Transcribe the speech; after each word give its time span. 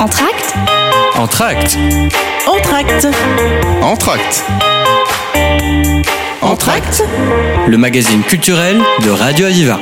Entracte 0.00 0.54
Entracte. 1.16 1.78
Entracte. 2.46 3.06
Entracte. 3.82 4.44
Entracte. 6.42 7.04
Le 7.68 7.76
magazine 7.78 8.22
culturel 8.22 8.78
de 9.04 9.10
Radio 9.10 9.46
Aviva. 9.46 9.78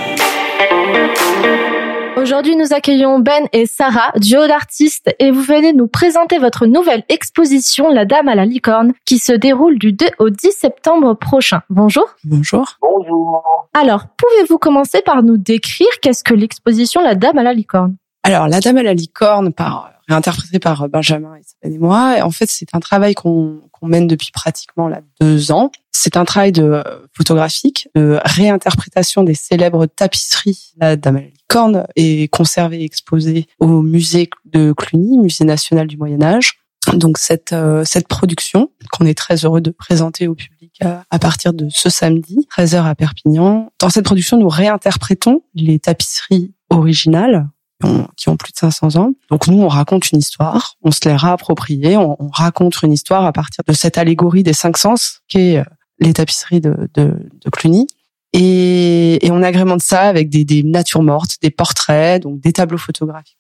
Aujourd'hui, 2.17 2.57
nous 2.57 2.73
accueillons 2.73 3.19
Ben 3.19 3.47
et 3.53 3.67
Sarah, 3.67 4.13
duo 4.17 4.47
d'artistes, 4.47 5.15
et 5.19 5.31
vous 5.31 5.43
venez 5.43 5.73
nous 5.73 5.89
présenter 5.89 6.39
votre 6.39 6.67
nouvelle 6.67 7.05
exposition 7.09 7.89
La 7.91 8.05
Dame 8.05 8.29
à 8.29 8.35
la 8.35 8.45
licorne, 8.45 8.93
qui 9.05 9.19
se 9.19 9.33
déroule 9.33 9.79
du 9.79 9.93
2 9.93 10.07
au 10.19 10.31
10 10.31 10.53
septembre 10.53 11.15
prochain. 11.15 11.63
Bonjour. 11.71 12.07
Bonjour. 12.25 12.77
Bonjour. 12.81 13.43
Alors, 13.75 14.07
pouvez-vous 14.17 14.59
commencer 14.59 15.01
par 15.05 15.23
nous 15.23 15.39
décrire 15.39 15.89
qu'est-ce 16.03 16.23
que 16.23 16.35
l'exposition 16.35 17.03
La 17.03 17.15
Dame 17.15 17.39
à 17.39 17.43
la 17.43 17.55
licorne? 17.55 17.97
Alors, 18.23 18.47
La 18.47 18.61
Dame 18.61 18.77
à 18.77 18.83
la 18.83 18.95
licorne, 18.95 19.53
par, 19.53 19.92
réinterprétée 20.09 20.59
par 20.59 20.89
Benjamin 20.89 21.35
et 21.63 21.79
moi, 21.79 22.17
en 22.23 22.31
fait, 22.31 22.51
c'est 22.51 22.75
un 22.75 22.81
travail 22.81 23.15
qu'on 23.15 23.61
qu'on 23.73 23.89
mène 23.89 24.07
depuis 24.07 24.31
pratiquement 24.31 24.89
là, 24.89 25.01
deux 25.21 25.51
ans. 25.51 25.73
C'est 25.91 26.17
un 26.17 26.25
travail 26.25 26.53
de 26.53 26.63
euh, 26.63 26.83
photographique, 27.17 27.89
de 27.97 28.21
réinterprétation 28.25 29.25
des 29.25 29.35
célèbres 29.35 29.87
tapisseries. 29.87 30.73
La 30.77 30.97
Dame 30.97 31.17
à 31.17 31.21
la 31.21 31.27
licorne 31.27 31.87
est 31.97 32.33
conservée 32.33 32.83
et 32.83 32.85
exposée 32.85 33.47
au 33.59 33.83
musée 33.83 34.31
de 34.45 34.73
Cluny, 34.73 35.19
musée 35.19 35.45
national 35.45 35.89
du 35.89 35.97
Moyen 35.97 36.23
Âge. 36.23 36.59
Donc 36.93 37.19
cette 37.19 37.53
euh, 37.53 37.85
cette 37.85 38.09
production 38.09 38.71
qu'on 38.93 39.07
est 39.07 39.17
très 39.17 39.45
heureux 39.45 39.61
de 39.61 39.71
présenter 39.71 40.27
au 40.29 40.35
public 40.35 40.73
à, 40.81 41.05
à 41.11 41.19
partir 41.19 41.53
de 41.53 41.69
ce 41.71 41.91
samedi 41.91 42.47
13h 42.57 42.85
à 42.85 42.95
Perpignan. 42.95 43.73
Dans 43.81 43.91
cette 43.91 44.05
production, 44.05 44.37
nous 44.37 44.49
réinterprétons 44.49 45.43
les 45.55 45.79
tapisseries 45.79 46.53
originales 46.71 47.49
ont, 47.85 48.07
qui 48.17 48.29
ont 48.29 48.37
plus 48.37 48.53
de 48.53 48.59
500 48.59 48.97
ans. 48.97 49.13
Donc 49.31 49.47
nous, 49.47 49.61
on 49.63 49.69
raconte 49.69 50.11
une 50.13 50.19
histoire, 50.19 50.75
on 50.83 50.91
se 50.91 51.01
les 51.09 51.15
réapproprie, 51.15 51.97
on, 51.97 52.17
on 52.23 52.29
raconte 52.29 52.83
une 52.83 52.93
histoire 52.93 53.25
à 53.25 53.33
partir 53.33 53.65
de 53.67 53.73
cette 53.73 53.99
allégorie 53.99 54.43
des 54.43 54.53
cinq 54.53 54.79
sens 54.79 55.21
qu'est 55.29 55.59
euh, 55.59 55.65
les 56.01 56.13
tapisseries 56.13 56.61
de, 56.61 56.89
de, 56.95 57.17
de 57.45 57.51
Cluny. 57.51 57.87
Et, 58.33 59.25
et 59.25 59.31
on 59.31 59.43
agrémente 59.43 59.83
ça 59.83 60.03
avec 60.03 60.31
des, 60.31 60.45
des 60.45 60.63
natures 60.63 61.03
mortes, 61.03 61.37
des 61.43 61.51
portraits, 61.51 62.23
donc 62.23 62.41
des 62.41 62.53
tableaux 62.53 62.79
photographiques. 62.79 63.37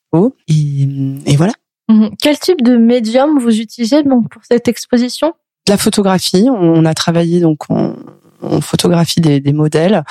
Et, 0.48 0.86
et 1.26 1.36
voilà. 1.36 1.54
Mhm. 1.88 2.10
Quel 2.20 2.38
type 2.38 2.62
de 2.62 2.76
médium 2.76 3.38
vous 3.38 3.60
utilisez 3.60 4.02
donc 4.02 4.28
pour 4.28 4.42
cette 4.44 4.68
exposition? 4.68 5.32
De 5.66 5.72
la 5.72 5.78
photographie. 5.78 6.46
On 6.50 6.84
a 6.84 6.94
travaillé 6.94 7.40
donc 7.40 7.70
on, 7.70 7.96
on 8.42 8.60
photographie 8.60 9.20
des, 9.20 9.40
des 9.40 9.52
modèles 9.52 10.04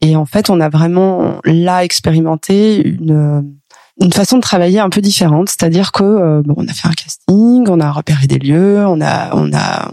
et 0.00 0.16
en 0.16 0.24
fait 0.24 0.50
on 0.50 0.60
a 0.60 0.68
vraiment 0.68 1.40
là 1.44 1.84
expérimenté 1.84 2.76
une 2.86 3.56
une 4.02 4.12
façon 4.12 4.36
de 4.36 4.42
travailler 4.42 4.80
un 4.80 4.90
peu 4.90 5.00
différente, 5.00 5.48
c'est-à-dire 5.48 5.92
que 5.92 6.02
euh, 6.02 6.42
bon, 6.44 6.54
on 6.56 6.68
a 6.68 6.72
fait 6.72 6.88
un 6.88 6.92
casting, 6.92 7.66
on 7.68 7.80
a 7.80 7.90
repéré 7.90 8.26
des 8.26 8.38
lieux, 8.38 8.84
on 8.86 9.00
a 9.00 9.34
on 9.34 9.52
a 9.52 9.92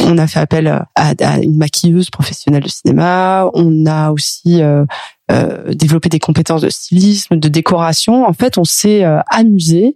on 0.00 0.18
a 0.18 0.26
fait 0.26 0.40
appel 0.40 0.66
à, 0.66 0.86
à 0.96 1.38
une 1.38 1.56
maquilleuse 1.56 2.10
professionnelle 2.10 2.64
de 2.64 2.68
cinéma, 2.68 3.48
on 3.54 3.86
a 3.86 4.10
aussi 4.10 4.60
euh, 4.60 4.84
euh, 5.30 5.72
développé 5.72 6.08
des 6.08 6.18
compétences 6.18 6.62
de 6.62 6.68
stylisme, 6.68 7.36
de 7.36 7.48
décoration. 7.48 8.26
En 8.26 8.32
fait, 8.32 8.58
on 8.58 8.64
s'est 8.64 9.04
euh, 9.04 9.20
amusé 9.30 9.94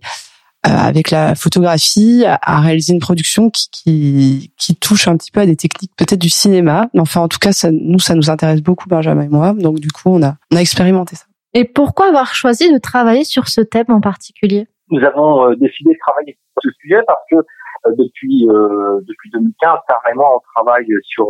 euh, 0.67 0.71
avec 0.71 1.11
la 1.11 1.35
photographie 1.35 2.25
à 2.27 2.61
réaliser 2.61 2.93
une 2.93 3.01
production 3.01 3.51
qui, 3.51 3.69
qui, 3.71 4.53
qui 4.57 4.77
touche 4.77 5.09
un 5.09 5.17
petit 5.17 5.31
peu 5.31 5.41
à 5.41 5.47
des 5.47 5.57
techniques 5.57 5.93
peut-être 5.97 6.21
du 6.21 6.31
cinéma. 6.31 6.89
Enfin, 6.97 7.21
en 7.21 7.29
tout 7.29 7.39
cas, 7.39 7.53
ça, 7.53 7.71
nous, 7.71 7.99
ça 7.99 8.15
nous 8.15 8.31
intéresse 8.31 8.61
beaucoup, 8.61 8.89
Benjamin 8.89 9.23
et 9.23 9.29
moi. 9.29 9.53
Donc, 9.53 9.81
du 9.81 9.91
coup, 9.91 10.11
on 10.11 10.23
a, 10.23 10.37
on 10.53 10.57
a 10.57 10.61
expérimenté 10.61 11.17
ça. 11.17 11.25
Et 11.55 11.65
pourquoi 11.65 12.09
avoir 12.09 12.35
choisi 12.35 12.73
de 12.73 12.79
travailler 12.79 13.25
sur 13.25 13.49
ce 13.49 13.61
thème 13.61 13.87
en 13.89 14.01
particulier? 14.01 14.67
Nous 14.91 15.05
avons 15.05 15.51
euh, 15.51 15.57
décidé 15.57 15.93
de 15.93 15.99
travailler 15.99 16.39
sur 16.53 16.71
ce 16.71 16.71
sujet 16.81 17.03
parce 17.07 17.23
que 17.31 17.37
euh, 17.37 17.95
depuis 17.97 18.47
euh, 18.49 19.01
depuis 19.07 19.31
2015, 19.31 19.79
carrément, 19.89 20.37
on 20.37 20.41
travaille 20.55 20.89
sur 21.03 21.29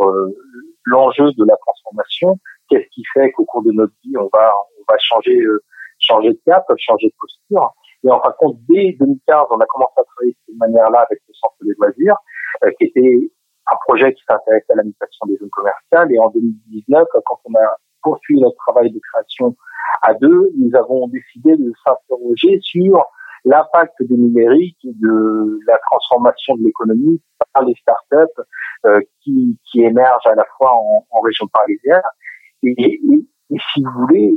l'enjeu 0.85 1.31
de 1.31 1.45
la 1.45 1.55
transformation. 1.57 2.37
Qu'est-ce 2.69 2.87
qui 2.93 3.03
fait 3.13 3.31
qu'au 3.31 3.45
cours 3.45 3.63
de 3.63 3.71
notre 3.71 3.93
vie, 4.03 4.17
on 4.17 4.29
va 4.33 4.53
on 4.79 4.91
va 4.91 4.97
changer 4.99 5.39
changer 5.99 6.29
de 6.29 6.39
cap, 6.45 6.65
changer 6.77 7.07
de 7.07 7.13
posture? 7.19 7.73
Et 8.03 8.11
en 8.11 8.21
fin 8.21 8.29
de 8.29 8.35
compte, 8.37 8.57
dès 8.69 8.95
2015, 8.99 9.47
on 9.51 9.59
a 9.59 9.65
commencé 9.65 9.93
à 9.97 10.03
travailler 10.03 10.31
de 10.31 10.37
cette 10.47 10.55
manière-là 10.55 10.99
avec 10.99 11.19
le 11.27 11.33
Centre 11.33 11.55
des 11.61 11.73
loisirs, 11.77 12.15
qui 12.77 12.85
était 12.85 13.31
un 13.71 13.75
projet 13.87 14.13
qui 14.13 14.23
s'intéresse 14.23 14.63
à 14.69 14.75
la 14.75 14.83
mutation 14.83 15.25
des 15.27 15.35
zones 15.35 15.49
commerciales. 15.49 16.11
Et 16.13 16.19
en 16.19 16.29
2019, 16.29 17.07
quand 17.25 17.39
on 17.43 17.53
a 17.55 17.75
poursuivi 18.01 18.41
notre 18.41 18.57
travail 18.57 18.91
de 18.91 18.99
création 19.11 19.55
à 20.01 20.13
deux, 20.13 20.51
nous 20.57 20.75
avons 20.75 21.07
décidé 21.07 21.55
de 21.55 21.73
s'interroger 21.83 22.59
sur 22.61 23.03
l'impact 23.45 23.95
du 24.01 24.13
numérique 24.13 24.77
et 24.83 24.93
de 24.93 25.59
la 25.67 25.77
transformation 25.89 26.55
de 26.57 26.63
l'économie 26.63 27.21
par 27.53 27.63
les 27.63 27.73
startups 27.75 28.41
euh, 28.85 28.99
qui, 29.21 29.57
émergent 29.75 30.27
à 30.27 30.35
la 30.35 30.45
fois 30.57 30.73
en, 30.73 31.19
région 31.21 31.47
parisienne. 31.47 32.01
Et, 32.63 32.73
et, 32.77 33.01
et, 33.51 33.57
si 33.73 33.83
vous 33.83 33.91
voulez, 33.91 34.33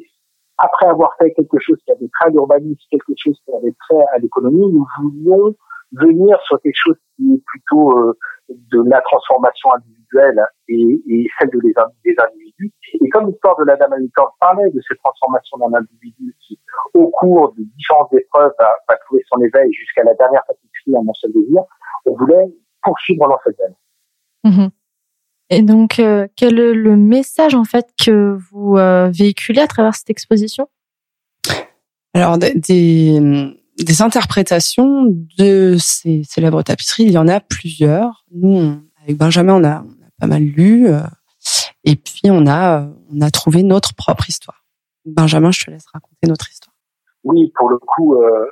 après 0.58 0.86
avoir 0.86 1.14
fait 1.18 1.32
quelque 1.32 1.58
chose 1.60 1.78
qui 1.84 1.92
avait 1.92 2.08
trait 2.08 2.28
à 2.28 2.30
l'urbanisme, 2.30 2.80
quelque 2.90 3.12
chose 3.16 3.38
qui 3.44 3.52
avait 3.54 3.74
trait 3.88 4.04
à 4.14 4.18
l'économie, 4.18 4.72
nous 4.72 4.86
voulions 5.00 5.54
venir 5.92 6.40
sur 6.46 6.60
quelque 6.60 6.76
chose 6.76 6.96
qui 7.16 7.34
est 7.34 7.42
plutôt 7.46 7.98
euh, 7.98 8.18
de 8.48 8.82
la 8.88 9.00
transformation 9.02 9.72
individuelle 9.74 10.44
et, 10.68 11.02
et 11.08 11.28
celle 11.38 11.50
de 11.50 11.60
les, 11.62 11.74
des 12.04 12.16
individus. 12.18 12.71
Et 13.00 13.08
comme 13.08 13.28
l'histoire 13.28 13.56
de 13.58 13.64
la 13.64 13.76
Dame 13.76 13.92
à 13.92 14.22
parlait 14.40 14.70
de 14.70 14.80
cette 14.86 14.98
transformation 14.98 15.58
d'un 15.58 15.78
individu 15.78 16.34
qui, 16.46 16.58
au 16.94 17.08
cours 17.10 17.52
de 17.54 17.62
différentes 17.76 18.12
épreuves, 18.12 18.52
va, 18.58 18.72
va 18.88 18.96
trouver 19.06 19.22
son 19.28 19.40
éveil 19.42 19.72
jusqu'à 19.72 20.02
la 20.04 20.14
dernière 20.14 20.42
pâtisserie 20.46 20.96
à 20.96 21.02
mon 21.02 21.14
seul 21.14 21.32
désir, 21.32 21.62
on 22.06 22.16
voulait 22.16 22.52
poursuivre 22.82 23.28
dans 23.28 23.38
cette 23.44 23.56
veine. 23.58 23.74
Mhm. 24.44 24.70
Et 25.50 25.62
donc, 25.62 25.98
euh, 25.98 26.26
quel 26.36 26.58
est 26.58 26.72
le 26.74 26.96
message 26.96 27.54
en 27.54 27.64
fait 27.64 27.86
que 28.02 28.36
vous 28.50 28.76
euh, 28.78 29.10
véhiculez 29.12 29.60
à 29.60 29.66
travers 29.66 29.94
cette 29.94 30.10
exposition? 30.10 30.68
Alors, 32.14 32.38
des, 32.38 32.54
des, 32.54 33.54
des 33.78 34.02
interprétations 34.02 35.04
de 35.38 35.76
ces 35.78 36.22
célèbres 36.24 36.62
tapisseries, 36.62 37.04
il 37.04 37.12
y 37.12 37.18
en 37.18 37.28
a 37.28 37.40
plusieurs. 37.40 38.24
Nous, 38.32 38.48
on- 38.56 38.82
avec 39.02 39.16
Benjamin, 39.16 39.54
on 39.56 39.64
a, 39.64 39.82
on 39.82 39.90
a 40.04 40.08
pas 40.20 40.26
mal 40.26 40.42
lu, 40.42 40.88
euh, 40.88 41.00
et 41.84 41.96
puis 41.96 42.30
on 42.30 42.46
a, 42.46 42.86
on 43.12 43.20
a 43.20 43.30
trouvé 43.30 43.62
notre 43.62 43.94
propre 43.94 44.28
histoire. 44.28 44.64
Benjamin, 45.04 45.50
je 45.50 45.64
te 45.64 45.70
laisse 45.70 45.86
raconter 45.92 46.28
notre 46.28 46.48
histoire. 46.50 46.74
Oui, 47.24 47.52
pour 47.56 47.68
le 47.68 47.78
coup, 47.78 48.14
euh, 48.14 48.46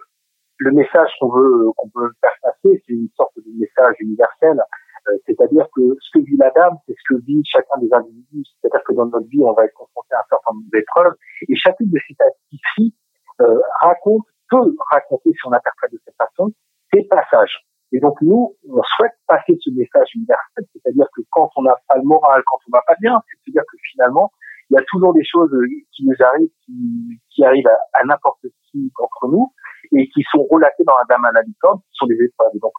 le 0.59 0.73
message 0.73 1.11
qu'on 1.21 1.31
veut 1.31 1.71
qu'on 1.77 1.91
veut 1.95 2.13
faire 2.21 2.35
passer, 2.43 2.83
c'est 2.87 2.93
une 2.93 3.09
sorte 3.17 3.33
de 3.37 3.51
message 3.59 3.97
universel. 4.01 4.61
Euh, 5.09 5.17
c'est-à-dire 5.27 5.67
que 5.75 5.97
ce 6.01 6.19
que 6.19 6.25
vit 6.25 6.37
la 6.37 6.51
dame, 6.51 6.77
c'est 6.87 6.95
ce 6.95 7.15
que 7.15 7.21
vit 7.25 7.43
chacun 7.45 7.79
des 7.81 7.93
individus. 7.93 8.45
C'est-à-dire 8.61 8.83
que 8.87 8.93
dans 8.95 9.07
notre 9.07 9.29
vie, 9.29 9.43
on 9.43 9.53
va 9.55 9.65
être 9.65 9.75
confronté 9.75 10.15
à 10.15 10.19
un 10.19 10.29
certain 10.29 10.53
nombre 10.55 10.67
d'épreuves, 10.73 11.15
et 11.49 11.57
chacune 11.57 11.91
de 11.91 11.99
ces 12.07 12.15
tapisseries 12.15 12.95
euh, 13.41 13.61
raconte, 13.81 14.25
peut 14.51 14.75
raconter, 14.91 15.31
si 15.31 15.47
on 15.47 15.53
interprète 15.53 15.93
de 15.93 16.01
cette 16.05 16.17
façon, 16.17 16.53
ces 16.93 17.05
passages. 17.05 17.65
Et 17.93 18.01
donc 18.01 18.21
nous, 18.21 18.57
on 18.69 18.83
souhaite 18.97 19.15
passer 19.27 19.57
ce 19.61 19.71
message 19.71 20.09
universel, 20.15 20.65
c'est-à-dire 20.73 21.07
que 21.15 21.20
quand 21.31 21.51
on 21.57 21.63
n'a 21.63 21.77
pas 21.89 21.97
le 21.97 22.03
moral, 22.03 22.43
quand 22.47 22.59
on 22.69 22.77
va 22.77 22.83
pas 22.87 22.97
bien, 23.01 23.21
c'est-à-dire 23.29 23.63
que 23.71 23.77
finalement, 23.93 24.33
il 24.71 24.75
y 24.75 24.79
a 24.79 24.85
toujours 24.89 25.13
des 25.13 25.25
choses 25.25 25.51
qui 25.93 26.07
nous 26.07 26.15
arrivent, 26.21 26.51
qui, 26.65 27.21
qui 27.31 27.45
arrivent 27.45 27.69
à, 27.95 28.05
n'importe 28.05 28.47
qui 28.71 28.93
d'entre 28.99 29.29
nous, 29.29 29.53
et 29.93 30.09
qui 30.11 30.23
sont 30.31 30.47
relatées 30.51 30.85
dans 30.85 30.97
la 30.97 31.05
Dame 31.09 31.25
à 31.25 31.33
la 31.33 31.43
licorne, 31.43 31.81
qui 31.81 31.99
sont 31.99 32.07
des 32.07 32.23
épreuves. 32.23 32.53
Donc 32.61 32.73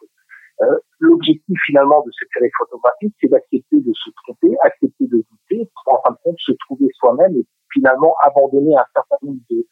euh, 0.62 0.78
l'objectif 1.00 1.58
finalement 1.66 2.02
de 2.04 2.10
cette 2.18 2.28
série 2.32 2.50
photographique, 2.56 3.14
c'est 3.20 3.28
d'accepter 3.28 3.80
de 3.80 3.92
se 3.94 4.10
tromper, 4.22 4.56
accepter 4.62 5.06
de 5.06 5.24
douter, 5.28 5.70
en 5.86 6.00
fin 6.02 6.12
de 6.12 6.18
compte 6.22 6.38
se 6.38 6.52
trouver 6.52 6.88
soi-même 6.94 7.36
et 7.36 7.46
finalement 7.72 8.14
abandonner 8.22 8.76
un 8.76 8.84
certain 8.94 9.16
nombre 9.22 9.40
de, 9.50 9.66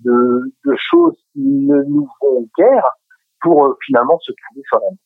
de, 0.00 0.52
de 0.64 0.76
choses 0.76 1.16
qui 1.32 1.40
ne 1.40 1.82
nous 1.84 2.08
vont 2.20 2.48
guère 2.58 2.90
pour 3.40 3.66
euh, 3.66 3.76
finalement 3.86 4.18
se 4.20 4.32
trouver 4.32 4.62
soi-même. 4.68 4.96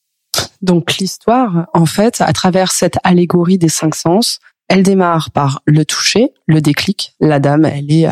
Donc 0.63 0.97
l'histoire, 0.97 1.69
en 1.75 1.87
fait, 1.87 2.21
à 2.21 2.33
travers 2.33 2.73
cette 2.73 2.99
allégorie 3.05 3.59
des 3.59 3.69
cinq 3.69 3.95
sens, 3.95 4.41
elle 4.69 4.83
démarre 4.83 5.31
par 5.31 5.63
le 5.65 5.85
toucher, 5.85 6.33
le 6.47 6.61
déclic. 6.61 7.15
La 7.21 7.41
dame, 7.41 7.65
elle 7.65 7.91
est 7.91 8.09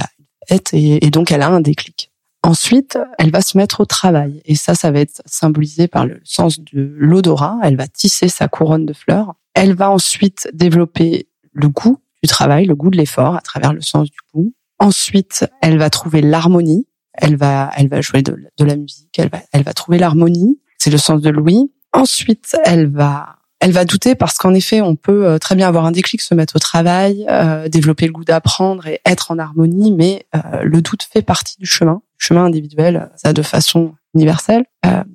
fête 0.48 0.72
et, 0.72 1.04
et 1.04 1.10
donc 1.10 1.30
elle 1.30 1.42
a 1.42 1.48
un 1.48 1.60
déclic. 1.60 2.12
Ensuite, 2.42 2.96
elle 3.18 3.32
va 3.32 3.40
se 3.40 3.58
mettre 3.58 3.80
au 3.80 3.86
travail. 3.86 4.40
Et 4.44 4.54
ça, 4.54 4.76
ça 4.76 4.92
va 4.92 5.00
être 5.00 5.20
symbolisé 5.26 5.88
par 5.88 6.06
le 6.06 6.20
sens 6.22 6.60
de 6.60 6.94
l'odorat. 6.96 7.58
Elle 7.64 7.76
va 7.76 7.88
tisser 7.88 8.28
sa 8.28 8.46
couronne 8.46 8.86
de 8.86 8.92
fleurs. 8.92 9.34
Elle 9.54 9.74
va 9.74 9.90
ensuite 9.90 10.48
développer 10.54 11.28
le 11.52 11.68
goût 11.68 11.98
du 12.22 12.28
travail, 12.28 12.66
le 12.66 12.76
goût 12.76 12.90
de 12.90 12.96
l'effort 12.96 13.34
à 13.34 13.40
travers 13.40 13.72
le 13.72 13.80
sens 13.80 14.08
du 14.10 14.18
goût. 14.32 14.54
Ensuite, 14.78 15.44
elle 15.60 15.76
va 15.76 15.90
trouver 15.90 16.20
l'harmonie. 16.20 16.86
Elle 17.14 17.36
va, 17.36 17.72
elle 17.76 17.88
va 17.88 18.00
jouer 18.00 18.22
de, 18.22 18.36
de 18.56 18.64
la 18.64 18.76
musique. 18.76 19.18
Elle 19.18 19.30
va, 19.30 19.40
elle 19.52 19.64
va 19.64 19.72
trouver 19.72 19.98
l'harmonie. 19.98 20.60
C'est 20.78 20.90
le 20.90 20.98
sens 20.98 21.20
de 21.20 21.30
l'ouïe. 21.30 21.72
Ensuite, 21.96 22.56
elle 22.64 22.88
va, 22.88 23.36
elle 23.60 23.72
va 23.72 23.84
douter 23.84 24.14
parce 24.14 24.36
qu'en 24.36 24.52
effet, 24.52 24.82
on 24.82 24.96
peut 24.96 25.26
euh, 25.26 25.38
très 25.38 25.54
bien 25.54 25.66
avoir 25.66 25.86
un 25.86 25.92
déclic, 25.92 26.20
se 26.20 26.34
mettre 26.34 26.56
au 26.56 26.58
travail, 26.58 27.26
euh, 27.30 27.68
développer 27.68 28.06
le 28.06 28.12
goût 28.12 28.24
d'apprendre 28.24 28.86
et 28.86 29.00
être 29.06 29.30
en 29.30 29.38
harmonie, 29.38 29.92
mais 29.92 30.26
euh, 30.34 30.62
le 30.62 30.82
doute 30.82 31.06
fait 31.10 31.22
partie 31.22 31.56
du 31.58 31.66
chemin, 31.66 32.02
chemin 32.18 32.44
individuel. 32.44 33.10
Ça, 33.16 33.32
de 33.32 33.42
façon 33.42 33.94
universelle. 34.14 34.64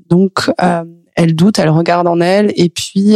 donc 0.09 0.51
elle 1.15 1.35
doute, 1.35 1.57
elle 1.57 1.69
regarde 1.69 2.07
en 2.07 2.21
elle, 2.21 2.51
et 2.55 2.69
puis 2.69 3.15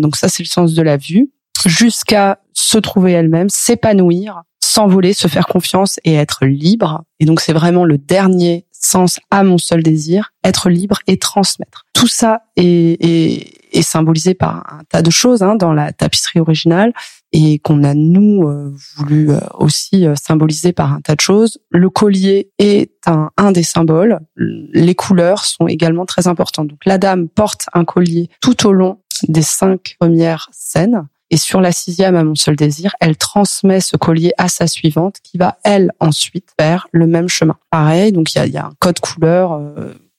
donc 0.00 0.16
ça 0.16 0.30
c'est 0.30 0.42
le 0.42 0.48
sens 0.48 0.72
de 0.72 0.80
la 0.80 0.96
vue, 0.96 1.30
jusqu'à 1.66 2.38
se 2.54 2.78
trouver 2.78 3.12
elle-même, 3.12 3.50
s'épanouir, 3.50 4.44
s'envoler, 4.60 5.12
se 5.12 5.28
faire 5.28 5.46
confiance 5.46 6.00
et 6.04 6.14
être 6.14 6.46
libre. 6.46 7.04
Et 7.18 7.26
donc 7.26 7.40
c'est 7.40 7.52
vraiment 7.52 7.84
le 7.84 7.98
dernier 7.98 8.66
sens 8.80 9.20
à 9.30 9.44
mon 9.44 9.58
seul 9.58 9.82
désir, 9.82 10.32
être 10.42 10.70
libre 10.70 10.98
et 11.06 11.18
transmettre. 11.18 11.86
Tout 11.92 12.08
ça 12.08 12.42
est, 12.56 12.96
est, 13.00 13.52
est 13.72 13.82
symbolisé 13.82 14.34
par 14.34 14.72
un 14.72 14.82
tas 14.88 15.02
de 15.02 15.10
choses 15.10 15.42
hein, 15.42 15.54
dans 15.54 15.72
la 15.72 15.92
tapisserie 15.92 16.40
originale 16.40 16.92
et 17.32 17.58
qu'on 17.60 17.84
a 17.84 17.94
nous 17.94 18.48
euh, 18.48 18.74
voulu 18.96 19.30
euh, 19.30 19.38
aussi 19.54 20.06
euh, 20.06 20.14
symboliser 20.16 20.72
par 20.72 20.92
un 20.92 21.00
tas 21.00 21.14
de 21.14 21.20
choses. 21.20 21.58
Le 21.70 21.88
collier 21.90 22.50
est 22.58 22.90
un, 23.06 23.30
un 23.36 23.52
des 23.52 23.62
symboles. 23.62 24.18
Les 24.36 24.94
couleurs 24.94 25.44
sont 25.44 25.68
également 25.68 26.06
très 26.06 26.26
importantes. 26.26 26.68
Donc 26.68 26.84
la 26.86 26.98
dame 26.98 27.28
porte 27.28 27.66
un 27.72 27.84
collier 27.84 28.30
tout 28.40 28.66
au 28.66 28.72
long 28.72 29.00
des 29.28 29.42
cinq 29.42 29.96
premières 30.00 30.48
scènes. 30.52 31.06
Et 31.30 31.36
sur 31.36 31.60
la 31.60 31.72
sixième, 31.72 32.16
à 32.16 32.24
mon 32.24 32.34
seul 32.34 32.56
désir, 32.56 32.94
elle 33.00 33.16
transmet 33.16 33.80
ce 33.80 33.96
collier 33.96 34.32
à 34.36 34.48
sa 34.48 34.66
suivante, 34.66 35.16
qui 35.22 35.38
va 35.38 35.58
elle 35.64 35.92
ensuite 36.00 36.48
faire 36.58 36.88
le 36.92 37.06
même 37.06 37.28
chemin. 37.28 37.56
Pareil, 37.70 38.12
donc 38.12 38.34
il 38.34 38.38
y 38.38 38.40
a, 38.40 38.46
y 38.46 38.56
a, 38.56 38.66
un 38.66 38.72
code 38.80 38.98
couleur 38.98 39.60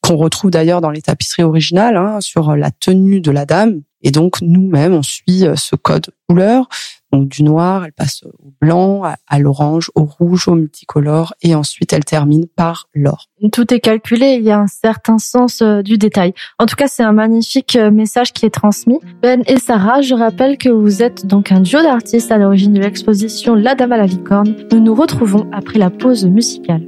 qu'on 0.02 0.16
retrouve 0.16 0.52
d'ailleurs 0.52 0.81
dans 0.81 0.90
les 0.90 1.02
tapisseries 1.02 1.44
originales 1.44 1.98
hein, 1.98 2.22
sur 2.22 2.56
la 2.56 2.72
tenue 2.72 3.19
de 3.19 3.31
la 3.31 3.46
dame. 3.46 3.81
Et 4.02 4.12
donc 4.12 4.42
nous-mêmes, 4.42 4.94
on 4.94 5.04
suit 5.04 5.46
ce 5.56 5.75
code 5.75 6.08
couleur. 6.28 6.68
Donc 7.12 7.28
du 7.28 7.44
noir, 7.44 7.84
elle 7.86 7.92
passe 7.92 8.24
au 8.24 8.54
blanc, 8.62 9.04
à, 9.04 9.40
l'orange, 9.40 9.92
au 9.96 10.04
rouge, 10.04 10.48
au 10.48 10.56
multicolore, 10.56 11.34
et 11.42 11.56
ensuite 11.56 11.92
elle 11.94 12.06
termine 12.06 12.46
par 12.48 12.88
l'or. 12.94 13.28
Tout 13.52 13.74
est 13.74 13.80
calculé, 13.80 14.38
il 14.40 14.44
y 14.44 14.52
a 14.52 14.60
un 14.60 14.68
certain 14.68 15.18
sens 15.18 15.62
euh, 15.62 15.81
du 15.81 15.98
détail. 15.98 16.34
En 16.60 16.66
tout 16.66 16.75
cas, 16.75 16.88
c'est 16.88 17.04
un 17.04 17.12
magnifique 17.12 17.75
euh, 17.75 17.92
message 17.92 18.34
qui 18.34 18.46
est 18.46 18.52
transmis. 18.52 19.00
Ben 19.22 19.44
et 19.48 19.58
Sarah, 19.58 20.02
je 20.02 20.13
rappelle 20.13 20.58
que 20.58 20.69
vous 20.69 21.02
êtes 21.02 21.25
donc 21.25 21.52
un 21.52 21.60
duo 21.60 21.81
d'artistes 21.81 22.31
à 22.31 22.38
l'origine 22.38 22.74
de 22.74 22.80
l'exposition 22.80 23.56
La 23.56 23.75
Dame 23.75 23.92
à 23.92 23.98
la 23.98 24.06
licorne. 24.06 24.56
Nous 24.72 24.80
nous 24.80 24.96
retrouvons 24.96 25.48
après 25.52 25.80
la 25.80 25.90
pause 25.90 26.25
musicale. 26.25 26.84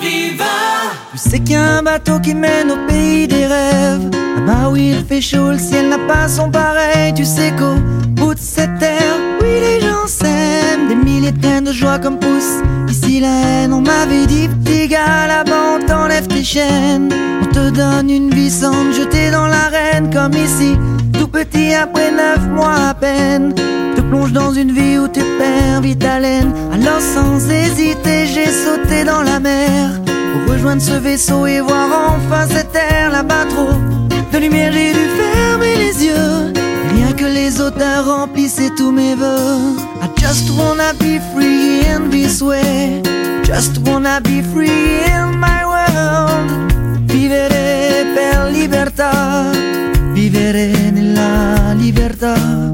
Tu 0.00 1.18
sais 1.18 1.38
qu'il 1.40 1.52
y 1.52 1.56
a 1.56 1.78
un 1.78 1.82
bateau 1.82 2.18
qui 2.20 2.34
mène 2.34 2.70
au 2.70 2.86
pays 2.88 3.28
des 3.28 3.46
rêves. 3.46 4.10
Ah 4.48 4.70
où 4.70 4.76
il 4.76 5.04
fait 5.04 5.20
chaud, 5.20 5.52
le 5.52 5.58
ciel 5.58 5.88
n'a 5.88 5.98
pas 5.98 6.26
son 6.26 6.50
pareil. 6.50 7.14
Tu 7.14 7.24
sais 7.24 7.52
qu'au 7.56 7.76
bout 8.10 8.34
de 8.34 8.40
cette 8.40 8.78
terre, 8.78 9.18
Des 10.02 10.96
milliers 10.96 11.30
de 11.30 11.40
graines 11.40 11.62
de 11.62 11.72
joie 11.72 12.00
comme 12.00 12.18
pousse 12.18 12.60
ici 12.88 13.20
la 13.20 13.28
haine. 13.28 13.72
On 13.72 13.80
m'avait 13.80 14.26
dit, 14.26 14.48
petit 14.48 14.88
gars, 14.88 15.28
là-bas, 15.28 15.76
on 15.76 15.86
t'enlève 15.86 16.26
tes 16.26 16.42
chaînes. 16.42 17.08
On 17.40 17.46
te 17.46 17.70
donne 17.70 18.10
une 18.10 18.34
vie 18.34 18.50
sans 18.50 18.72
te 18.72 18.96
jeter 18.96 19.30
dans 19.30 19.46
l'arène 19.46 20.10
comme 20.12 20.32
ici. 20.32 20.76
Tout 21.12 21.28
petit 21.28 21.72
après 21.74 22.10
neuf 22.10 22.40
mois 22.48 22.88
à 22.90 22.94
peine. 22.94 23.54
Te 23.94 24.00
plonge 24.00 24.32
dans 24.32 24.52
une 24.52 24.72
vie 24.72 24.98
où 24.98 25.06
tu 25.06 25.20
perds 25.38 25.82
vite 25.82 26.04
haleine. 26.04 26.52
Alors 26.72 27.00
sans 27.00 27.48
hésiter, 27.48 28.26
j'ai 28.26 28.46
sauté 28.46 29.04
dans 29.04 29.22
la 29.22 29.38
mer. 29.38 30.00
Pour 30.32 30.52
rejoindre 30.52 30.82
ce 30.82 30.94
vaisseau 30.94 31.46
et 31.46 31.60
voir 31.60 32.16
enfin 32.16 32.48
cette 32.48 32.72
terre 32.72 33.12
là-bas 33.12 33.44
trop 33.50 33.70
de 34.32 34.38
lumière, 34.38 34.72
j'ai 34.72 34.92
dû 34.92 35.06
fermer 35.16 35.76
les 35.76 36.06
yeux. 36.06 36.51
Les 37.54 37.60
auteurs 37.60 38.06
remplissaient 38.06 38.70
tous 38.74 38.90
mes. 38.90 39.12
I 39.12 40.08
just 40.16 40.48
wanna 40.56 40.94
be 40.98 41.20
free 41.34 41.84
in 41.86 42.08
this 42.08 42.40
way. 42.40 43.02
Just 43.44 43.76
wanna 43.86 44.22
be 44.22 44.40
free 44.40 45.04
in 45.04 45.38
my 45.38 45.62
world. 45.66 46.50
Vivere 47.06 48.06
per 48.14 48.50
libertà. 48.50 49.50
Vivere 50.14 50.90
nella 50.92 51.74
libertà. 51.74 52.72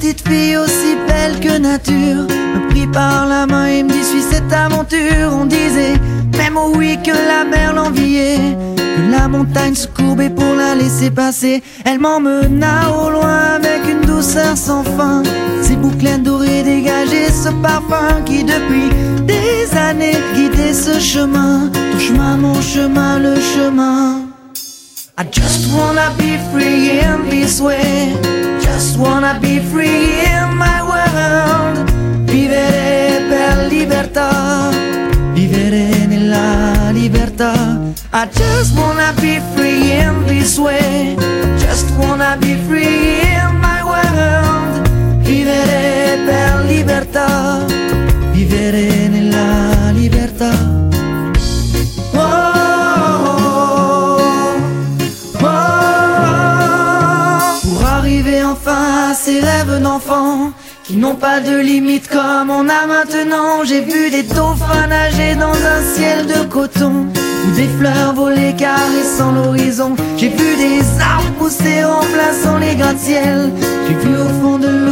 petite 0.00 0.22
fille 0.28 0.56
aussi 0.56 0.96
belle 1.06 1.38
que 1.40 1.58
nature 1.58 2.26
me 2.54 2.68
prit 2.70 2.86
par 2.86 3.26
la 3.26 3.46
main 3.46 3.66
et 3.66 3.82
me 3.82 3.90
dit 3.92 4.04
suis 4.04 4.29
On 4.52 5.44
disait 5.44 5.94
même 6.36 6.56
au 6.56 6.74
oui 6.74 6.98
que 7.04 7.12
la 7.12 7.44
mer 7.44 7.72
l'enviait, 7.72 8.56
que 8.76 9.10
la 9.10 9.28
montagne 9.28 9.76
se 9.76 9.86
courbait 9.86 10.28
pour 10.30 10.54
la 10.56 10.74
laisser 10.74 11.10
passer. 11.10 11.62
Elle 11.84 12.00
m'emmena 12.00 12.90
au 12.90 13.10
loin 13.10 13.56
avec 13.56 13.88
une 13.88 14.00
douceur 14.00 14.56
sans 14.56 14.82
fin. 14.82 15.22
Ses 15.62 15.76
boucles 15.76 16.20
dorées 16.22 16.64
dégageaient 16.64 17.30
ce 17.30 17.50
parfum 17.62 18.22
qui 18.24 18.42
depuis 18.42 18.90
des 19.24 19.76
années 19.76 20.16
guidait 20.34 20.74
ce 20.74 20.98
chemin. 20.98 21.70
Ton 21.72 21.98
chemin, 22.00 22.36
mon 22.36 22.60
chemin, 22.60 23.20
le 23.20 23.36
chemin. 23.36 24.22
I 25.16 25.24
just 25.30 25.72
wanna 25.72 26.10
be 26.18 26.38
free 26.50 26.98
in 26.98 27.28
this 27.30 27.60
way. 27.60 28.16
Just 28.60 28.98
wanna 28.98 29.38
be 29.40 29.60
free 29.60 30.24
in 30.26 30.56
my 30.56 30.82
world. 30.82 31.69
Libertà. 34.00 34.70
Vivere 35.34 36.06
nella 36.06 36.90
libertà. 36.90 37.52
I 38.14 38.28
just 38.32 38.74
wanna 38.74 39.12
be 39.20 39.42
free 39.54 39.92
in 39.92 40.24
this 40.24 40.56
way. 40.56 41.14
Just 41.58 41.90
wanna 41.98 42.38
be 42.40 42.56
free 42.66 43.20
in 43.20 43.58
my 43.60 43.82
world. 43.82 44.88
Vivere 45.22 46.16
per 46.24 46.64
n'ont 61.00 61.14
pas 61.14 61.40
de 61.40 61.56
limite 61.56 62.08
comme 62.08 62.50
on 62.50 62.68
a 62.68 62.86
maintenant. 62.86 63.64
J'ai 63.64 63.80
vu 63.80 64.10
des 64.10 64.22
dauphins 64.22 64.86
nager 64.86 65.34
dans 65.34 65.52
un 65.74 65.82
ciel 65.94 66.26
de 66.26 66.44
coton 66.44 67.06
ou 67.46 67.50
des 67.56 67.68
fleurs 67.78 68.12
voler 68.14 68.54
caressant 68.54 69.32
l'horizon. 69.32 69.96
J'ai 70.18 70.28
vu 70.28 70.56
des 70.56 70.82
arbres 71.00 71.32
pousser 71.38 71.84
remplaçant 71.84 72.58
les 72.58 72.76
gratte-ciel. 72.76 73.50
J'ai 73.88 73.94
vu 73.94 74.14
au 74.14 74.42
fond 74.42 74.58
de 74.58 74.68
l'eau 74.68 74.89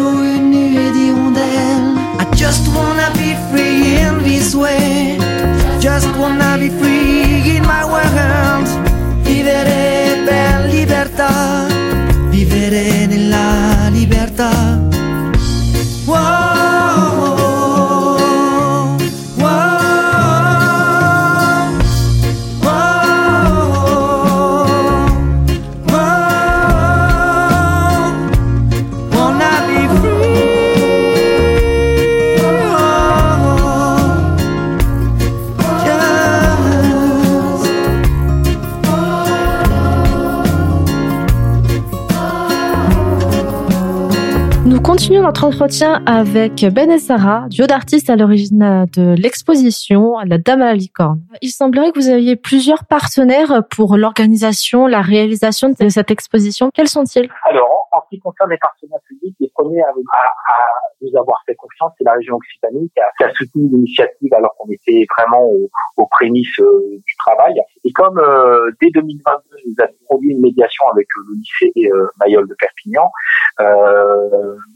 Krishna 45.09 45.18
notre 45.29 45.45
entretien 45.45 46.03
avec 46.07 46.65
Ben 46.73 46.91
et 46.91 46.99
Sarah, 46.99 47.49
duo 47.51 47.67
d'artistes 47.67 48.09
à 48.09 48.17
l'origine 48.17 48.87
de 48.95 49.15
l'exposition 49.15 50.17
La 50.25 50.39
Dame 50.39 50.63
à 50.63 50.69
la 50.69 50.75
licorne. 50.75 51.21
Il 51.43 51.51
semblerait 51.51 51.93
que 51.93 51.99
vous 51.99 52.09
aviez 52.09 52.35
plusieurs 52.35 52.87
partenaires 52.87 53.63
pour 53.69 53.99
l'organisation, 53.99 54.87
la 54.87 55.03
réalisation 55.03 55.69
de 55.69 55.89
cette 55.91 56.11
exposition. 56.11 56.71
Quels 56.73 56.89
sont-ils? 56.89 57.29
Alors, 57.45 57.89
en 57.93 58.01
ce 58.05 58.09
qui 58.09 58.21
concerne 58.21 58.49
les 58.49 58.57
partenaires 58.57 59.01
publics, 59.07 59.37
les 59.39 59.51
premiers 59.55 59.83
à, 59.83 59.89
à, 59.89 60.57
nous 61.03 61.19
avoir 61.19 61.43
fait 61.45 61.55
confiance, 61.55 61.93
c'est 61.99 62.05
la 62.05 62.15
région 62.15 62.37
Occitanie 62.37 62.91
qui 62.95 63.01
a, 63.01 63.11
qui 63.19 63.25
a 63.25 63.35
soutenu 63.35 63.69
l'initiative 63.69 64.33
alors 64.33 64.55
qu'on 64.57 64.71
était 64.71 65.07
vraiment 65.19 65.45
aux, 65.45 65.69
aux 65.97 66.07
prémices 66.07 66.59
euh, 66.61 66.99
du 67.07 67.15
travail. 67.19 67.55
Et 67.85 67.93
comme 67.93 68.19
euh, 68.19 68.71
dès 68.81 68.91
2022, 68.91 69.43
nous 69.67 69.75
avons 69.79 69.93
produit 70.07 70.31
une 70.31 70.41
médiation 70.41 70.85
avec 70.93 71.07
le 71.17 71.35
lycée 71.35 71.73
euh, 71.93 72.07
Mayol 72.21 72.49
de 72.49 72.55
Perpignan, 72.55 73.11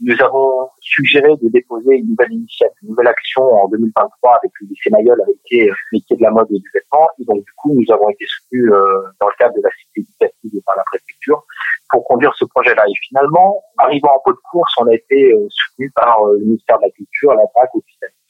nous 0.01 0.21
avons 0.21 0.42
suggéré 0.81 1.29
de 1.41 1.49
déposer 1.49 1.95
une 1.95 2.09
nouvelle 2.09 2.33
initiative, 2.33 2.77
une 2.83 2.89
nouvelle 2.89 3.07
action 3.07 3.43
en 3.43 3.67
2023 3.69 4.37
avec 4.37 4.51
le 4.61 4.67
lycée 4.67 4.89
Mayol 4.89 5.19
avec 5.21 5.37
les 5.51 5.69
métiers 5.91 6.17
de 6.17 6.23
la 6.23 6.31
mode 6.31 6.47
et 6.51 6.59
du 6.59 6.69
vêtement. 6.73 7.07
Et 7.19 7.25
donc 7.25 7.43
du 7.43 7.51
coup, 7.57 7.73
nous 7.73 7.93
avons 7.93 8.09
été 8.09 8.25
soutenus 8.27 8.69
dans 9.19 9.27
le 9.27 9.37
cadre 9.37 9.55
de 9.55 9.61
la 9.63 9.69
cité 9.69 10.01
éducative 10.01 10.51
et 10.55 10.63
par 10.65 10.75
la 10.77 10.83
préfecture 10.91 11.43
pour 11.93 12.03
conduire 12.05 12.33
ce 12.37 12.45
projet-là. 12.45 12.83
Et 12.89 12.93
finalement, 13.07 13.63
arrivant 13.77 14.09
en 14.09 14.21
pot 14.25 14.31
de 14.31 14.41
course, 14.51 14.73
on 14.81 14.87
a 14.87 14.93
été 14.93 15.31
euh, 15.31 15.47
soutenu 15.49 15.91
par 15.95 16.23
euh, 16.23 16.37
le 16.39 16.45
ministère 16.45 16.77
de 16.77 16.83
la 16.83 16.89
Culture, 16.89 17.33
la 17.33 17.43
PAC. 17.53 17.69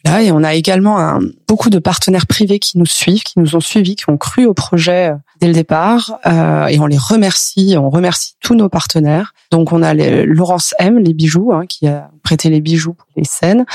Là, 0.05 0.21
et 0.21 0.31
on 0.33 0.43
a 0.43 0.53
également 0.53 1.19
beaucoup 1.47 1.69
de 1.69 1.79
partenaires 1.79 2.27
privés 2.27 2.59
qui 2.59 2.77
nous 2.77 2.85
suivent, 2.85 3.23
qui 3.23 3.39
nous 3.39 3.55
ont 3.55 3.61
suivis, 3.61 3.95
qui 3.95 4.09
ont 4.09 4.17
cru 4.17 4.45
au 4.45 4.53
projet 4.53 5.11
euh, 5.11 5.15
dès 5.43 5.49
le 5.49 5.53
départ, 5.53 6.19
euh, 6.25 6.67
et 6.67 6.79
on 6.79 6.85
les 6.85 6.97
remercie. 6.97 7.75
On 7.77 7.89
remercie 7.89 8.35
tous 8.39 8.55
nos 8.55 8.69
partenaires. 8.69 9.33
Donc, 9.51 9.73
on 9.73 9.83
a 9.83 9.93
les, 9.93 10.25
Laurence 10.25 10.73
M, 10.79 10.99
les 10.99 11.13
bijoux, 11.13 11.51
hein, 11.51 11.65
qui 11.67 11.85
a 11.85 12.09
prêté 12.23 12.49
les 12.49 12.61
bijoux 12.61 12.93
pour 12.93 13.09
les 13.17 13.25
scènes. 13.25 13.65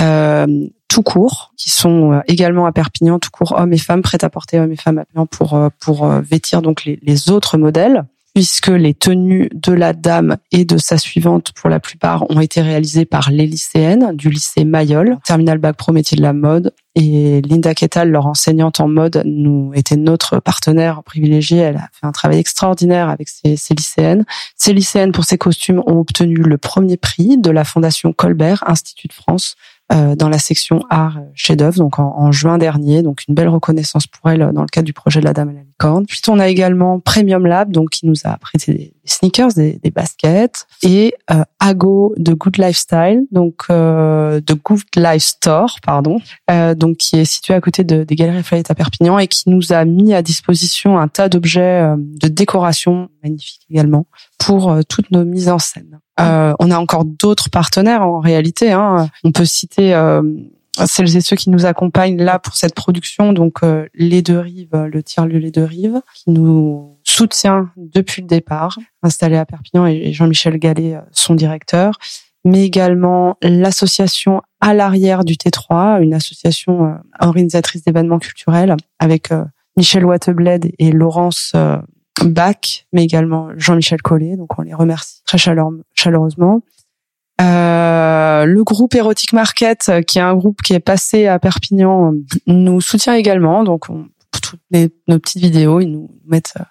Euh, 0.00 0.46
tout 0.88 1.02
court, 1.02 1.52
qui 1.58 1.68
sont 1.68 2.22
également 2.26 2.64
à 2.64 2.72
Perpignan, 2.72 3.18
tout 3.18 3.28
court 3.30 3.54
hommes 3.58 3.74
et 3.74 3.78
femmes, 3.78 4.00
prêts 4.00 4.24
à 4.24 4.30
porter 4.30 4.58
hommes 4.58 4.72
et 4.72 4.76
femmes 4.76 4.98
à 4.98 5.04
Perpignan 5.04 5.26
pour 5.26 5.70
pour 5.80 6.06
vêtir 6.06 6.62
donc 6.62 6.84
les, 6.84 6.98
les 7.02 7.30
autres 7.30 7.58
modèles 7.58 8.04
puisque 8.34 8.68
les 8.68 8.94
tenues 8.94 9.48
de 9.52 9.72
la 9.72 9.92
dame 9.92 10.36
et 10.50 10.64
de 10.64 10.78
sa 10.78 10.96
suivante, 10.98 11.52
pour 11.52 11.68
la 11.68 11.80
plupart, 11.80 12.30
ont 12.30 12.40
été 12.40 12.62
réalisées 12.62 13.04
par 13.04 13.30
les 13.30 13.46
lycéennes 13.46 14.16
du 14.16 14.30
lycée 14.30 14.64
Mayol, 14.64 15.18
terminal 15.24 15.58
bac 15.58 15.76
pro 15.76 15.92
métier 15.92 16.16
de 16.16 16.22
la 16.22 16.32
mode. 16.32 16.72
Et 16.94 17.40
Linda 17.42 17.74
Kettal, 17.74 18.10
leur 18.10 18.26
enseignante 18.26 18.80
en 18.80 18.88
mode, 18.88 19.22
nous 19.24 19.72
était 19.74 19.96
notre 19.96 20.40
partenaire 20.40 21.02
privilégié. 21.02 21.58
Elle 21.58 21.76
a 21.76 21.88
fait 21.92 22.06
un 22.06 22.12
travail 22.12 22.38
extraordinaire 22.38 23.08
avec 23.08 23.28
ces, 23.28 23.56
ces 23.56 23.74
lycéennes. 23.74 24.24
Ces 24.56 24.72
lycéennes, 24.72 25.12
pour 25.12 25.24
ces 25.24 25.38
costumes, 25.38 25.82
ont 25.86 25.98
obtenu 25.98 26.36
le 26.36 26.58
premier 26.58 26.96
prix 26.96 27.38
de 27.38 27.50
la 27.50 27.64
Fondation 27.64 28.12
Colbert, 28.12 28.64
Institut 28.66 29.08
de 29.08 29.14
France, 29.14 29.56
dans 29.92 30.28
la 30.28 30.38
section 30.38 30.80
art 30.90 31.18
euh, 31.18 31.30
chef-d'œuvre, 31.34 31.78
donc 31.78 31.98
en, 31.98 32.32
juin 32.32 32.58
dernier. 32.58 33.02
Donc 33.02 33.22
une 33.28 33.34
belle 33.34 33.48
reconnaissance 33.48 34.06
pour 34.06 34.30
elle 34.30 34.42
euh, 34.42 34.52
dans 34.52 34.62
le 34.62 34.68
cadre 34.68 34.86
du 34.86 34.92
projet 34.92 35.20
de 35.20 35.24
la 35.24 35.32
Dame 35.32 35.50
à 35.50 35.52
la 35.52 35.60
licorne. 35.60 36.06
Puis 36.06 36.20
on 36.28 36.38
a 36.38 36.48
également 36.48 37.00
Premium 37.00 37.46
Lab, 37.46 37.72
donc 37.72 37.90
qui 37.90 38.06
nous 38.06 38.14
a 38.24 38.36
prêté 38.38 38.72
des, 38.72 38.94
sneakers, 39.04 39.52
des, 39.54 39.92
baskets, 39.94 40.66
et 40.82 41.14
euh, 41.30 41.44
Ago 41.60 42.14
de 42.16 42.34
Good 42.34 42.58
Lifestyle, 42.58 43.26
donc 43.30 43.64
euh, 43.70 44.40
de 44.40 44.54
Good 44.54 44.82
Life 44.96 45.22
Store, 45.22 45.78
pardon, 45.82 46.20
euh, 46.50 46.74
donc 46.74 46.98
qui 46.98 47.18
est 47.18 47.24
situé 47.24 47.54
à 47.54 47.60
côté 47.60 47.84
de, 47.84 48.04
des 48.04 48.14
Galeries 48.14 48.42
Fayette 48.42 48.70
à 48.70 48.74
Perpignan 48.74 49.18
et 49.18 49.26
qui 49.26 49.50
nous 49.50 49.72
a 49.72 49.84
mis 49.84 50.14
à 50.14 50.22
disposition 50.22 50.98
un 50.98 51.08
tas 51.08 51.28
d'objets 51.28 51.94
de 51.98 52.28
décoration 52.28 53.08
magnifiques 53.22 53.66
également 53.70 54.06
pour 54.44 54.76
toutes 54.88 55.10
nos 55.10 55.24
mises 55.24 55.48
en 55.48 55.58
scène. 55.58 56.00
Euh, 56.20 56.54
on 56.58 56.70
a 56.70 56.78
encore 56.78 57.04
d'autres 57.04 57.50
partenaires 57.50 58.02
en 58.02 58.20
réalité. 58.20 58.72
Hein. 58.72 59.08
On 59.24 59.32
peut 59.32 59.44
citer 59.44 59.94
euh, 59.94 60.22
celles 60.84 61.16
et 61.16 61.20
ceux 61.20 61.36
qui 61.36 61.50
nous 61.50 61.64
accompagnent 61.64 62.22
là 62.22 62.38
pour 62.38 62.54
cette 62.54 62.74
production, 62.74 63.32
donc 63.32 63.62
euh, 63.62 63.86
les 63.94 64.22
deux 64.22 64.38
rives, 64.38 64.74
le 64.74 65.02
tiers-lieu 65.02 65.38
les 65.38 65.50
deux 65.50 65.64
rives, 65.64 66.00
qui 66.14 66.30
nous 66.30 66.98
soutient 67.02 67.70
depuis 67.76 68.22
le 68.22 68.28
départ, 68.28 68.78
installé 69.02 69.36
à 69.36 69.46
Perpignan 69.46 69.86
et 69.86 70.12
Jean-Michel 70.12 70.58
Gallet, 70.58 70.98
son 71.12 71.34
directeur, 71.34 71.98
mais 72.44 72.64
également 72.64 73.36
l'association 73.42 74.42
à 74.60 74.74
l'arrière 74.74 75.24
du 75.24 75.34
T3, 75.34 76.02
une 76.02 76.14
association 76.14 76.96
organisatrice 77.20 77.84
d'événements 77.84 78.18
culturels 78.18 78.76
avec 78.98 79.28
Michel 79.76 80.04
Wattebled 80.04 80.72
et 80.78 80.90
Laurence 80.90 81.54
Bach, 82.24 82.86
mais 82.92 83.04
également 83.04 83.50
Jean-Michel 83.56 84.02
Collet. 84.02 84.36
Donc 84.36 84.58
on 84.58 84.62
les 84.62 84.74
remercie 84.74 85.22
très 85.24 85.38
chaleureusement. 85.38 86.62
Euh, 87.40 88.44
le 88.44 88.64
groupe 88.64 88.94
Erotic 88.94 89.32
Market, 89.32 89.90
qui 90.06 90.18
est 90.18 90.22
un 90.22 90.34
groupe 90.34 90.62
qui 90.62 90.74
est 90.74 90.80
passé 90.80 91.26
à 91.26 91.38
Perpignan, 91.38 92.12
nous 92.46 92.80
soutient 92.80 93.14
également. 93.14 93.64
Donc 93.64 93.88
on, 93.88 94.06
toutes 94.30 94.60
nos 95.08 95.18
petites 95.18 95.42
vidéos, 95.42 95.80
ils 95.80 95.90
nous 95.90 96.10
mettent 96.26 96.54
euh, 96.60 96.64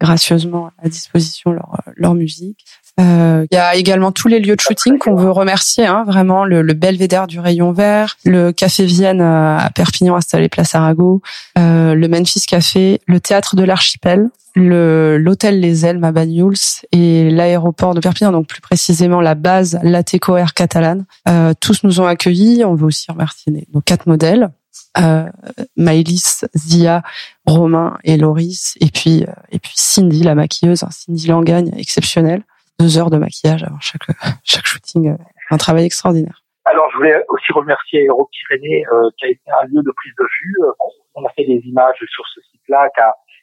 gracieusement 0.00 0.70
à 0.78 0.88
disposition 0.88 1.56
leur 1.96 2.14
musique. 2.14 2.64
Euh, 2.98 3.46
il 3.50 3.54
y 3.54 3.58
a 3.58 3.74
également 3.74 4.10
tous 4.10 4.28
les 4.28 4.40
lieux 4.40 4.56
de 4.56 4.60
shooting 4.60 4.98
qu'on 4.98 5.16
veut 5.16 5.30
remercier, 5.30 5.86
hein, 5.86 6.04
vraiment 6.06 6.44
le, 6.44 6.62
le, 6.62 6.72
belvédère 6.72 7.26
du 7.26 7.40
rayon 7.40 7.72
vert, 7.72 8.16
le 8.24 8.52
café 8.52 8.86
Vienne 8.86 9.20
à 9.20 9.70
Perpignan 9.74 10.16
installé 10.16 10.48
place 10.48 10.74
Arago, 10.74 11.20
euh, 11.58 11.94
le 11.94 12.08
Memphis 12.08 12.46
Café, 12.48 13.00
le 13.06 13.20
théâtre 13.20 13.54
de 13.54 13.64
l'archipel, 13.64 14.30
le 14.56 15.18
l'hôtel 15.18 15.60
Les 15.60 15.84
Elmes 15.84 16.04
à 16.04 16.12
Banyuls 16.12 16.56
et 16.90 17.30
l'aéroport 17.30 17.94
de 17.94 18.00
Perpignan, 18.00 18.32
donc 18.32 18.46
plus 18.46 18.62
précisément 18.62 19.20
la 19.20 19.34
base 19.34 19.78
Lateco 19.82 20.36
Air 20.36 20.54
Catalane. 20.54 21.04
Euh, 21.28 21.52
tous 21.60 21.84
nous 21.84 22.00
ont 22.00 22.06
accueillis. 22.06 22.64
On 22.64 22.74
veut 22.74 22.86
aussi 22.86 23.10
remercier 23.10 23.66
nos 23.72 23.82
quatre 23.82 24.06
modèles. 24.06 24.50
Euh, 24.98 25.28
Zia, 26.56 27.02
Romain 27.44 27.98
et 28.02 28.16
Loris, 28.16 28.76
et 28.80 28.88
puis 28.90 29.24
euh, 29.24 29.32
et 29.50 29.58
puis 29.58 29.72
Cindy, 29.74 30.22
la 30.22 30.34
maquilleuse, 30.34 30.82
hein, 30.82 30.88
Cindy 30.90 31.26
Langagne, 31.26 31.70
exceptionnelle. 31.76 32.42
Deux 32.78 32.98
heures 32.98 33.10
de 33.10 33.18
maquillage 33.18 33.64
avant 33.64 33.80
chaque 33.80 34.02
chaque 34.44 34.66
shooting, 34.66 35.10
euh, 35.10 35.16
un 35.50 35.56
travail 35.56 35.86
extraordinaire. 35.86 36.42
Alors, 36.64 36.90
je 36.90 36.96
voulais 36.96 37.24
aussi 37.28 37.52
remercier 37.52 38.00
Aéro 38.00 38.28
Pyrénées, 38.32 38.84
euh, 38.92 39.08
qui 39.16 39.26
a 39.26 39.28
été 39.28 39.50
un 39.62 39.66
lieu 39.66 39.82
de 39.82 39.92
prise 39.92 40.12
de 40.18 40.24
vue. 40.24 40.56
On 41.14 41.24
a 41.24 41.30
fait 41.30 41.44
des 41.44 41.62
images 41.64 41.96
sur 41.96 42.24
ce 42.34 42.40
site-là, 42.50 42.90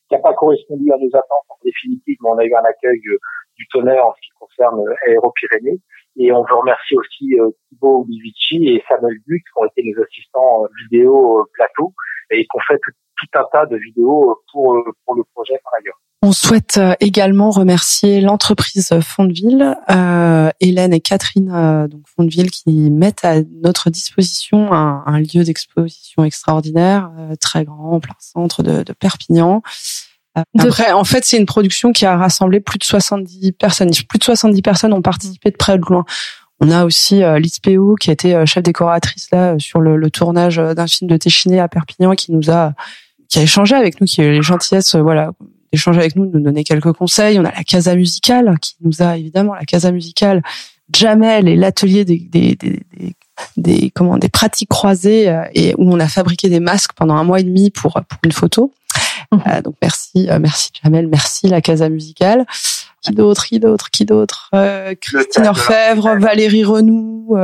qui 0.08 0.14
n'a 0.14 0.20
pas 0.20 0.34
correspondu 0.34 0.92
à 0.92 0.98
nos 0.98 1.08
attentes 1.08 1.48
en 1.50 1.56
définitive, 1.64 2.18
mais 2.22 2.30
on 2.30 2.38
a 2.38 2.44
eu 2.44 2.54
un 2.54 2.64
accueil 2.64 3.00
euh, 3.08 3.18
du 3.58 3.68
tonnerre 3.68 4.06
en 4.06 4.14
ce 4.14 4.22
qui 4.22 4.30
concerne 4.40 4.80
euh, 4.80 5.08
Aéro-Pyrénées. 5.08 5.80
Et 6.16 6.32
on 6.32 6.44
veut 6.44 6.56
remercier 6.56 6.98
aussi 6.98 7.40
euh, 7.40 7.50
Thibaut 7.70 8.06
Livici 8.08 8.68
et 8.68 8.84
Samuel 8.88 9.18
Buc, 9.28 9.42
qui 9.42 9.62
ont 9.62 9.66
été 9.66 9.82
les 9.82 9.96
assistants 10.02 10.66
vidéo 10.84 11.48
plateau 11.54 11.94
et 12.30 12.44
qui 12.44 12.50
ont 12.56 12.62
fait 12.68 12.80
tout, 12.80 12.92
un 13.36 13.46
tas 13.52 13.66
de 13.66 13.78
vidéos 13.78 14.38
pour, 14.52 14.78
pour 15.06 15.16
le 15.16 15.24
projet 15.34 15.58
par 15.64 15.74
ailleurs. 15.80 15.98
On 16.26 16.32
souhaite 16.32 16.80
également 17.02 17.52
remercier 17.52 18.22
l'entreprise 18.22 18.98
Fondeville, 19.02 19.76
euh, 19.90 20.50
Hélène 20.62 20.94
et 20.94 21.02
Catherine 21.02 21.52
euh, 21.54 21.88
donc 21.90 22.04
Fondeville 22.08 22.50
qui 22.50 22.90
mettent 22.92 23.26
à 23.26 23.42
notre 23.62 23.90
disposition 23.90 24.72
un, 24.72 25.20
lieu 25.20 25.44
d'exposition 25.44 26.24
extraordinaire, 26.24 27.12
très 27.42 27.66
grand, 27.66 27.92
en 27.92 28.00
plein 28.00 28.16
centre 28.20 28.64
de 28.64 28.94
Perpignan. 28.94 29.62
Après, 30.58 30.92
en 30.92 31.04
fait, 31.04 31.24
c'est 31.26 31.38
une 31.38 31.46
production 31.46 31.92
qui 31.92 32.06
a 32.06 32.18
rassemblé 32.18 32.60
plus 32.60 32.80
de 32.80 32.84
70 32.84 33.52
personnes. 33.54 33.92
Plus 34.10 34.20
de 34.20 34.24
70 34.24 34.62
personnes 34.62 34.94
ont 34.94 35.02
participé 35.02 35.52
de 35.52 35.58
près 35.58 35.74
ou 35.74 35.78
de 35.78 35.86
loin. 35.86 36.06
On 36.60 36.72
a 36.72 36.86
aussi 36.86 37.24
euh, 37.24 37.40
Lise 37.40 37.60
Péo, 37.60 37.96
qui 37.96 38.10
était 38.10 38.34
euh, 38.34 38.46
chef 38.46 38.64
décoratrice 38.64 39.28
là 39.32 39.56
sur 39.60 39.82
le, 39.82 39.98
le 39.98 40.10
tournage 40.10 40.60
euh, 40.60 40.74
d'un 40.74 40.88
film 40.88 41.10
de 41.10 41.18
Téchiné 41.18 41.60
à 41.60 41.68
Perpignan, 41.68 42.16
qui 42.16 42.32
nous 42.32 42.50
a, 42.50 42.74
qui 43.28 43.40
a 43.40 43.42
échangé 43.42 43.76
avec 43.76 44.00
nous, 44.00 44.08
qui 44.08 44.22
a 44.22 44.26
eu 44.26 44.32
les 44.32 44.42
gentillesses, 44.42 44.96
voilà, 44.96 45.32
d'échanger 45.72 46.00
avec 46.00 46.16
nous, 46.16 46.26
de 46.26 46.38
nous 46.38 46.44
donner 46.44 46.64
quelques 46.64 46.94
conseils. 46.94 47.38
On 47.40 47.46
a 47.46 47.52
la 47.52 47.64
Casa 47.64 47.96
Musicale, 47.96 48.56
qui 48.62 48.76
nous 48.82 49.02
a 49.02 49.18
évidemment 49.18 49.54
la 49.54 49.66
Casa 49.66 49.92
Musicale, 49.92 50.42
Jamel 50.94 51.48
et 51.48 51.56
l'atelier 51.56 52.06
des, 52.06 52.20
des, 52.20 52.56
des, 52.56 52.80
des 52.98 53.16
des 53.58 53.92
comment 53.96 54.18
des 54.20 54.30
pratiques 54.30 54.70
croisées 54.70 55.36
et 55.56 55.74
où 55.80 55.92
on 55.92 56.00
a 56.00 56.08
fabriqué 56.08 56.50
des 56.50 56.60
masques 56.60 56.92
pendant 56.96 57.16
un 57.16 57.24
mois 57.24 57.40
et 57.40 57.44
demi 57.44 57.72
pour 57.72 57.94
pour 57.94 58.20
une 58.24 58.32
photo. 58.32 58.72
Euh, 59.48 59.62
donc 59.62 59.76
merci, 59.82 60.30
euh, 60.30 60.40
merci 60.40 60.72
Jamel, 60.82 61.08
merci 61.08 61.48
la 61.48 61.62
Casa 61.62 61.90
Musicale. 61.90 62.46
Qui 63.02 63.12
d'autre, 63.12 63.46
qui 63.46 63.60
d'autre, 63.60 63.92
qui 63.92 64.06
d'autre 64.06 64.50
euh, 64.56 64.96
Christine 65.00 65.48
Orfèvre, 65.48 66.16
Valérie 66.18 66.64
Renou. 66.64 67.36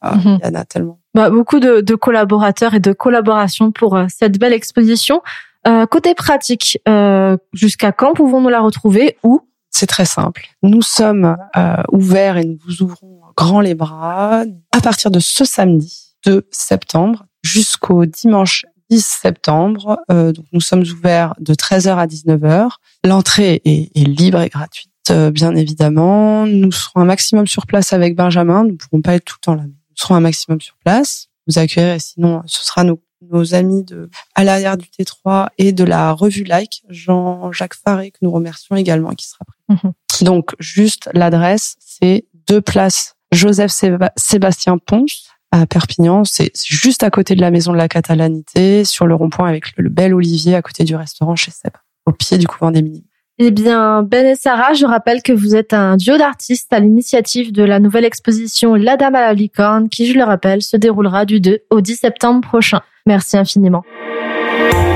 Ah, 0.00 0.14
mhm. 0.14 0.38
Il 0.40 0.46
y 0.46 0.48
en 0.48 0.54
a 0.54 0.64
tellement. 0.64 1.00
Bah, 1.14 1.30
beaucoup 1.30 1.58
de, 1.58 1.80
de, 1.80 1.94
collaborateurs 1.96 2.74
et 2.74 2.80
de 2.80 2.92
collaborations 2.92 3.72
pour 3.72 3.98
cette 4.08 4.38
belle 4.38 4.52
exposition. 4.52 5.20
Euh, 5.66 5.86
côté 5.86 6.14
pratique, 6.14 6.80
euh, 6.88 7.36
jusqu'à 7.52 7.92
quand 7.92 8.14
pouvons-nous 8.14 8.48
la 8.48 8.60
retrouver 8.60 9.18
Où 9.22 9.40
C'est 9.70 9.86
très 9.86 10.04
simple. 10.04 10.46
Nous 10.62 10.82
sommes 10.82 11.36
euh, 11.56 11.82
ouverts 11.92 12.36
et 12.38 12.44
nous 12.44 12.58
vous 12.64 12.82
ouvrons 12.82 13.20
grand 13.36 13.60
les 13.60 13.74
bras 13.74 14.44
à 14.72 14.80
partir 14.80 15.10
de 15.10 15.20
ce 15.20 15.44
samedi 15.44 16.14
2 16.24 16.46
septembre 16.50 17.26
jusqu'au 17.42 18.06
dimanche 18.06 18.66
10 18.90 19.04
septembre. 19.04 19.98
Euh, 20.10 20.32
donc 20.32 20.46
nous 20.52 20.60
sommes 20.60 20.82
ouverts 20.82 21.34
de 21.38 21.54
13h 21.54 21.96
à 21.96 22.06
19h. 22.06 22.70
L'entrée 23.04 23.60
est, 23.64 23.90
est, 23.96 24.04
libre 24.04 24.40
et 24.40 24.48
gratuite, 24.48 24.90
euh, 25.10 25.30
bien 25.30 25.54
évidemment. 25.54 26.46
Nous 26.46 26.72
serons 26.72 27.00
un 27.00 27.04
maximum 27.04 27.46
sur 27.46 27.66
place 27.66 27.92
avec 27.92 28.16
Benjamin. 28.16 28.64
Nous 28.64 28.72
ne 28.72 28.76
pourrons 28.76 29.02
pas 29.02 29.14
être 29.14 29.24
tout 29.24 29.36
le 29.40 29.44
temps 29.44 29.54
là. 29.54 29.64
Nous 29.64 29.74
serons 29.94 30.14
un 30.14 30.20
maximum 30.20 30.60
sur 30.60 30.76
place. 30.84 31.28
Vous 31.46 31.58
accueillir 31.58 32.00
sinon 32.00 32.42
ce 32.46 32.64
sera 32.64 32.84
nos, 32.84 33.02
nos 33.22 33.54
amis 33.54 33.84
de 33.84 34.10
à 34.34 34.44
l'arrière 34.44 34.76
du 34.76 34.86
T3 34.86 35.48
et 35.58 35.72
de 35.72 35.84
la 35.84 36.12
revue 36.12 36.44
Like, 36.44 36.82
Jean-Jacques 36.88 37.74
Faré, 37.74 38.10
que 38.10 38.18
nous 38.22 38.30
remercions 38.30 38.76
également, 38.76 39.10
qui 39.10 39.26
sera 39.26 39.44
prêt. 39.44 39.80
Mhm. 39.82 39.92
Donc 40.26 40.54
juste 40.58 41.08
l'adresse, 41.14 41.76
c'est 41.78 42.26
deux 42.46 42.60
places 42.60 43.14
Joseph 43.32 43.72
Sébastien 44.16 44.78
Ponce 44.78 45.28
à 45.52 45.66
Perpignan. 45.66 46.24
C'est 46.24 46.50
juste 46.54 47.02
à 47.02 47.10
côté 47.10 47.34
de 47.34 47.40
la 47.40 47.50
maison 47.50 47.72
de 47.72 47.76
la 47.76 47.88
Catalanité, 47.88 48.84
sur 48.84 49.06
le 49.06 49.14
rond-point 49.14 49.48
avec 49.48 49.76
le, 49.76 49.88
bel 49.88 50.14
olivier 50.14 50.54
à 50.54 50.62
côté 50.62 50.84
du 50.84 50.96
restaurant 50.96 51.36
chez 51.36 51.50
Seb, 51.50 51.72
au 52.06 52.12
pied 52.12 52.38
du 52.38 52.46
couvent 52.46 52.70
des 52.70 52.82
Minimes. 52.82 53.02
Eh 53.40 53.52
bien, 53.52 54.02
Ben 54.02 54.26
et 54.26 54.34
Sarah, 54.34 54.74
je 54.74 54.84
rappelle 54.84 55.22
que 55.22 55.32
vous 55.32 55.54
êtes 55.54 55.72
un 55.72 55.96
duo 55.96 56.16
d'artistes 56.16 56.72
à 56.72 56.80
l'initiative 56.80 57.52
de 57.52 57.62
la 57.62 57.78
nouvelle 57.78 58.04
exposition 58.04 58.74
La 58.74 58.96
Dame 58.96 59.14
à 59.14 59.20
la 59.20 59.32
licorne, 59.32 59.88
qui, 59.88 60.06
je 60.06 60.18
le 60.18 60.24
rappelle, 60.24 60.60
se 60.60 60.76
déroulera 60.76 61.24
du 61.24 61.40
2 61.40 61.60
au 61.70 61.80
10 61.80 61.96
septembre 61.96 62.40
prochain. 62.40 62.80
Merci 63.06 63.36
infiniment. 63.36 63.84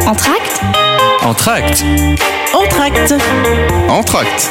Entracte 0.07 0.61
Entracte 1.23 1.85
Entracte 2.53 3.15
Entracte 3.89 4.51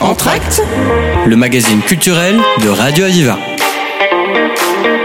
Entracte, 0.00 0.62
le 1.24 1.36
magazine 1.36 1.80
culturel 1.80 2.36
de 2.62 2.68
Radio 2.68 3.04
Aviva. 3.04 3.38
Thank 4.56 4.86
you. 4.86 5.03